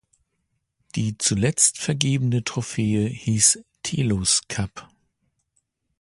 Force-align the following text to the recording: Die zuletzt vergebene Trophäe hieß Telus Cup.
Die 0.95 1.19
zuletzt 1.19 1.77
vergebene 1.77 2.43
Trophäe 2.43 3.07
hieß 3.07 3.63
Telus 3.83 4.41
Cup. 4.47 4.89